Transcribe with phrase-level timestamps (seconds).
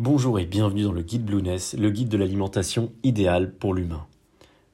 [0.00, 4.06] Bonjour et bienvenue dans le guide Blueness, le guide de l'alimentation idéale pour l'humain.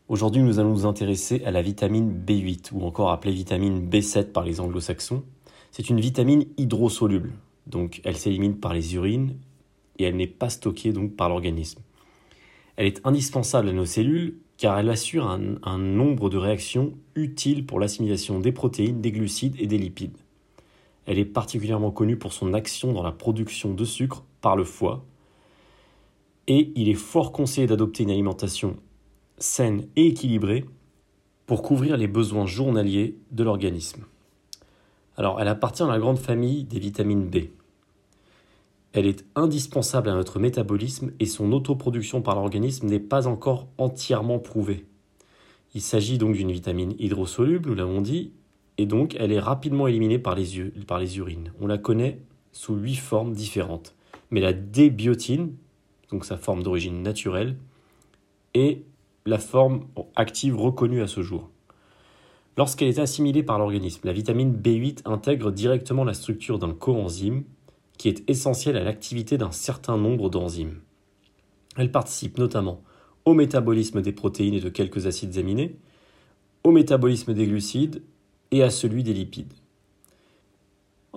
[0.06, 4.44] Aujourd'hui, nous allons nous intéresser à la vitamine B8 ou encore appelée vitamine B7 par
[4.44, 5.22] les anglo-saxons.
[5.70, 7.32] C'est une vitamine hydrosoluble,
[7.66, 9.34] donc elle s'élimine par les urines
[9.98, 11.80] et elle n'est pas stockée donc par l'organisme.
[12.76, 17.64] Elle est indispensable à nos cellules car elle assure un, un nombre de réactions utiles
[17.64, 20.18] pour l'assimilation des protéines, des glucides et des lipides.
[21.06, 25.02] Elle est particulièrement connue pour son action dans la production de sucre par le foie
[26.46, 28.76] et il est fort conseillé d'adopter une alimentation
[29.38, 30.64] saine et équilibrée
[31.46, 34.04] pour couvrir les besoins journaliers de l'organisme.
[35.16, 37.48] Alors, elle appartient à la grande famille des vitamines B.
[38.92, 44.38] Elle est indispensable à notre métabolisme et son autoproduction par l'organisme n'est pas encore entièrement
[44.38, 44.86] prouvée.
[45.74, 48.32] Il s'agit donc d'une vitamine hydrosoluble, nous l'avons dit,
[48.78, 51.52] et donc elle est rapidement éliminée par les, urines.
[51.60, 52.20] On la connaît
[52.52, 53.96] sous huit formes différentes.
[54.30, 55.54] Mais la débiotine,
[56.14, 57.56] donc sa forme d'origine naturelle,
[58.54, 58.82] est
[59.26, 61.50] la forme active reconnue à ce jour.
[62.56, 67.42] Lorsqu'elle est assimilée par l'organisme, la vitamine B8 intègre directement la structure d'un coenzyme
[67.98, 70.78] qui est essentiel à l'activité d'un certain nombre d'enzymes.
[71.76, 72.80] Elle participe notamment
[73.24, 75.74] au métabolisme des protéines et de quelques acides aminés,
[76.62, 78.04] au métabolisme des glucides
[78.52, 79.54] et à celui des lipides.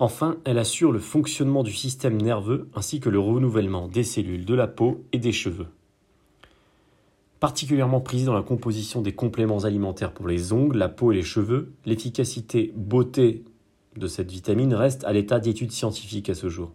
[0.00, 4.54] Enfin, elle assure le fonctionnement du système nerveux ainsi que le renouvellement des cellules de
[4.54, 5.66] la peau et des cheveux.
[7.40, 11.22] Particulièrement prise dans la composition des compléments alimentaires pour les ongles, la peau et les
[11.22, 13.42] cheveux, l'efficacité beauté
[13.96, 16.70] de cette vitamine reste à l'état d'étude scientifique à ce jour.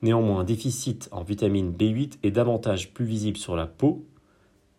[0.00, 4.06] Néanmoins, un déficit en vitamine B8 est davantage plus visible sur la peau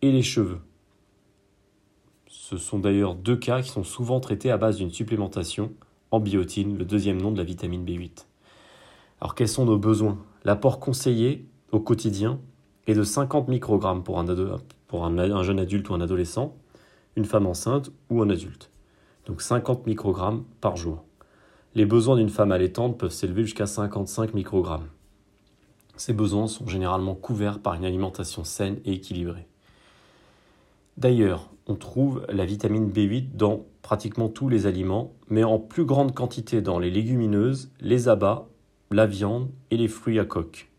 [0.01, 0.61] et les cheveux.
[2.27, 5.73] Ce sont d'ailleurs deux cas qui sont souvent traités à base d'une supplémentation
[6.11, 8.25] en biotine, le deuxième nom de la vitamine B8.
[9.21, 10.17] Alors quels sont nos besoins?
[10.43, 12.39] L'apport conseillé au quotidien
[12.85, 16.55] est de 50 microgrammes pour, un, jeune adulte ou un adolescent,
[17.15, 18.71] une femme enceinte ou un adulte.
[19.25, 21.03] Donc 50 microgrammes par jour.
[21.75, 24.87] Les besoins d'une femme allaitante peuvent s'élever jusqu'à 55 microgrammes.
[25.97, 29.47] Ces besoins sont généralement couverts par une alimentation saine et équilibrée.
[30.95, 36.13] D'ailleurs, on trouve la vitamine B8 dans pratiquement tous les aliments, mais en plus grande
[36.13, 38.47] quantité dans les légumineuses, les abats,
[38.91, 40.69] la viande et les fruits à coque.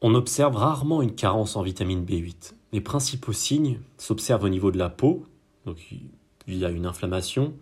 [0.00, 2.54] On observe rarement une carence en vitamine B8.
[2.72, 5.24] Les principaux signes s'observent au niveau de la peau,
[5.66, 5.78] donc
[6.46, 7.54] il y a une inflammation,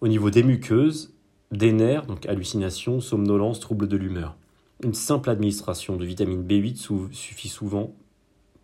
[0.00, 1.12] au niveau des muqueuses,
[1.52, 4.36] des nerfs, donc hallucinations, somnolence, troubles de l'humeur.
[4.82, 7.94] Une simple administration de vitamine B8 suffit souvent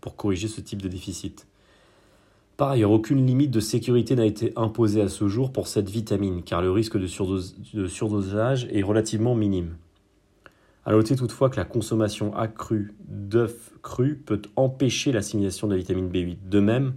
[0.01, 1.47] pour corriger ce type de déficit.
[2.57, 6.43] Par ailleurs, aucune limite de sécurité n'a été imposée à ce jour pour cette vitamine,
[6.45, 7.07] car le risque de,
[7.89, 9.77] surdosage est relativement minime.
[10.87, 16.11] A noter toutefois que la consommation accrue d'œufs crus peut empêcher l'assimilation de la vitamine
[16.11, 16.49] B8.
[16.49, 16.95] De même,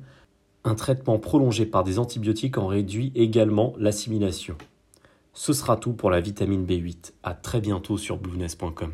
[0.63, 4.57] un traitement prolongé par des antibiotiques en réduit également l'assimilation.
[5.33, 7.13] Ce sera tout pour la vitamine B8.
[7.23, 8.91] À très bientôt sur blueness.com.